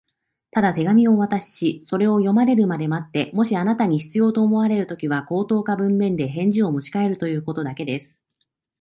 [0.49, 8.17] 「ただ手紙をお渡しし、それを読まれるまで待って、もしあなたに必要と思われるときには、口頭か文面で返事をもちかえるということだけです」